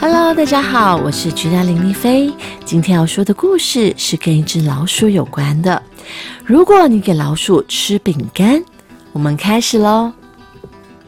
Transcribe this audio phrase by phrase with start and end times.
[0.00, 2.32] Hello，大家好，我是菊大林丽菲。
[2.64, 5.82] 今天要说的故事是跟一只老鼠有关的。
[6.42, 8.64] 如果你给老鼠吃饼干，
[9.12, 10.10] 我们开始喽。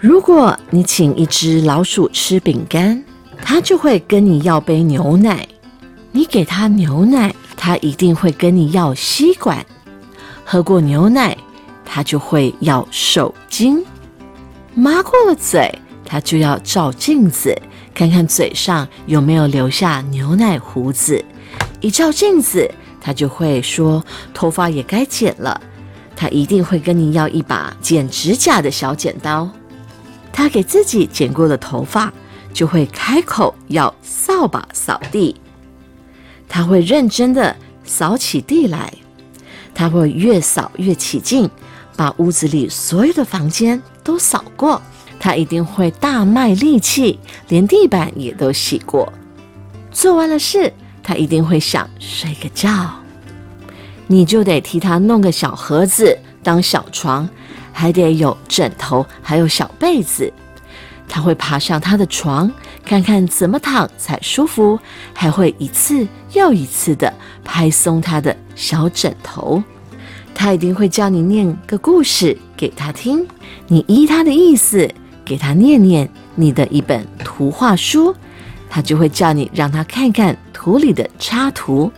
[0.00, 3.04] 如果你请一只老鼠吃饼干，
[3.42, 5.46] 它就会跟你要杯牛奶。
[6.10, 9.62] 你给它牛奶，它一定会跟你要吸管。
[10.46, 11.36] 喝过牛奶，
[11.84, 13.84] 它就会要手巾。
[14.72, 15.70] 抹过了嘴，
[16.06, 17.54] 它就要照镜子。
[17.98, 21.24] 看看嘴上有没有留下牛奶胡子，
[21.80, 25.60] 一照镜子，他就会说头发也该剪了。
[26.14, 29.50] 他一定会跟你要一把剪指甲的小剪刀。
[30.32, 32.12] 他给自己剪过的头发，
[32.52, 35.34] 就会开口要扫把扫地。
[36.48, 38.92] 他会认真的扫起地来，
[39.74, 41.50] 他会越扫越起劲，
[41.96, 44.80] 把屋子里所有的房间都扫过。
[45.28, 47.18] 他一定会大卖力气，
[47.48, 49.12] 连地板也都洗过。
[49.92, 52.70] 做完了事，他一定会想睡个觉。
[54.06, 57.28] 你就得替他弄个小盒子当小床，
[57.74, 60.32] 还得有枕头，还有小被子。
[61.06, 62.50] 他会爬上他的床，
[62.82, 64.80] 看看怎么躺才舒服，
[65.12, 67.12] 还会一次又一次的
[67.44, 69.62] 拍松他的小枕头。
[70.34, 73.28] 他一定会叫你念个故事给他听，
[73.66, 74.90] 你依他的意思。
[75.28, 78.14] 给他念念你的一本图画书，
[78.70, 81.92] 他就会叫你让他看看图里的插图。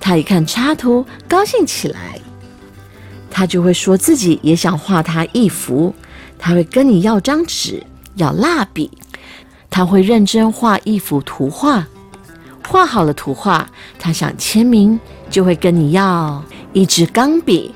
[0.00, 2.18] 他一看插图，高兴起来，
[3.30, 5.94] 他就会说自己也想画他一幅。
[6.38, 7.82] 他会跟你要张纸，
[8.16, 8.90] 要蜡笔，
[9.70, 11.86] 他会认真画一幅图画。
[12.68, 14.98] 画好了图画，他想签名，
[15.30, 17.72] 就会跟你要一支钢笔。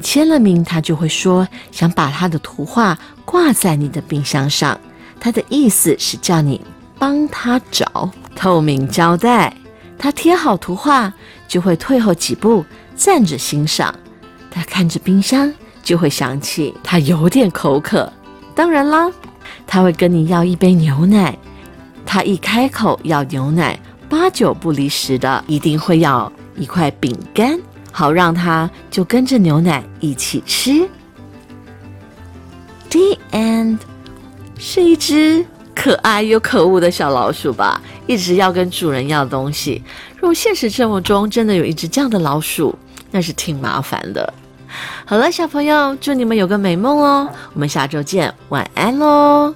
[0.00, 2.98] 签了名，他就会说想把他的图画
[3.32, 4.78] 挂在你的冰箱上。
[5.18, 6.60] 他的意思是叫你
[6.98, 9.56] 帮他找透明胶带。
[9.96, 11.10] 他贴好图画，
[11.48, 12.62] 就会退后几步
[12.94, 13.94] 站着欣赏。
[14.50, 15.50] 他看着冰箱，
[15.82, 18.12] 就会想起他有点口渴。
[18.54, 19.10] 当然啦，
[19.66, 21.38] 他会跟你要一杯牛奶。
[22.04, 23.78] 他一开口要牛奶，
[24.10, 27.58] 八九不离十的一定会要一块饼干。
[27.90, 30.86] 好让他就跟着牛奶一起吃。
[32.92, 33.78] The end，
[34.58, 35.42] 是一只
[35.74, 37.80] 可爱又可恶的小老鼠吧？
[38.06, 39.82] 一直要跟主人要东西。
[40.16, 42.78] 如果现实生活中真的有一只这样的老鼠，
[43.10, 44.30] 那是挺麻烦的。
[45.06, 47.28] 好了，小朋友，祝你们有个美梦哦！
[47.54, 49.54] 我们下周见，晚安喽。